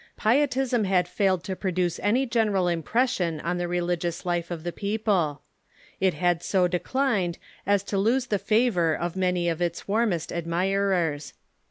[0.17, 4.63] Pie tism had failed to produce any general impression on the relig ious life of
[4.63, 5.43] the people.
[5.99, 11.33] It had so declined as to lose the favor of many of its warmest admirers.